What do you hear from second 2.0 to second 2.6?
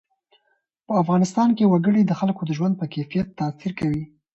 د خلکو د